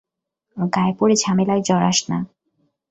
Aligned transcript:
গায়ে 0.57 0.93
পড়ে 0.99 1.15
ঝামেলায় 1.15 1.63
জড়াস 1.67 1.99
না। 2.09 2.17